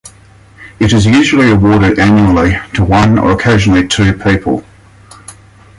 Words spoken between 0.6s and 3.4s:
It is usually awarded annually to one or